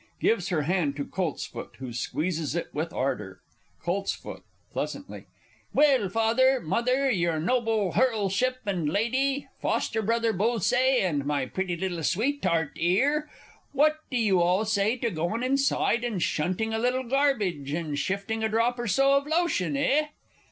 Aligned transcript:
[Gives 0.19 0.49
her 0.49 0.63
hand 0.63 0.95
to 0.95 1.05
COLTSFOOT, 1.05 1.75
who 1.77 1.93
squeezes 1.93 2.55
it 2.55 2.69
with 2.73 2.91
ardour. 2.91 3.39
Colts. 3.83 4.19
(pleasantly). 4.73 5.27
Well, 5.75 6.09
Father, 6.09 6.59
Mother, 6.59 7.11
your 7.11 7.39
noble 7.39 7.91
Herlship 7.93 8.55
and 8.65 8.89
Lady, 8.89 9.47
foster 9.61 10.01
brother 10.01 10.33
Bullsaye, 10.33 11.01
and 11.01 11.23
my 11.23 11.45
pretty 11.45 11.77
little 11.77 12.01
sweetart 12.01 12.71
'ere, 12.79 13.29
what 13.73 13.97
do 14.09 14.17
you 14.17 14.41
all 14.41 14.65
say 14.65 14.97
to 14.97 15.11
goin' 15.11 15.43
inside 15.43 16.03
and 16.03 16.19
shunting 16.19 16.73
a 16.73 16.79
little 16.79 17.03
garbage, 17.03 17.71
and 17.71 17.99
shifting 17.99 18.43
a 18.43 18.49
drop 18.49 18.79
or 18.79 18.87
so 18.87 19.13
of 19.17 19.27
lotion, 19.27 19.77
eh? 19.77 20.07